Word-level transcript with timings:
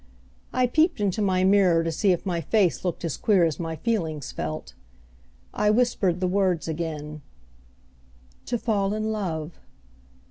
I 0.51 0.65
peeped 0.65 0.99
into 0.99 1.21
my 1.21 1.43
mirror 1.43 1.83
to 1.83 1.91
see 1.91 2.11
if 2.11 2.25
my 2.25 2.41
face 2.41 2.83
looked 2.83 3.05
as 3.05 3.17
queer 3.17 3.45
as 3.45 3.59
my 3.59 3.75
feelings 3.75 4.31
felt. 4.31 4.73
I 5.53 5.69
whispered 5.69 6.19
the 6.21 6.27
words 6.27 6.67
again, 6.67 7.21
"To 8.47 8.57
fall 8.57 8.95
in 8.95 9.11
love." 9.11 9.59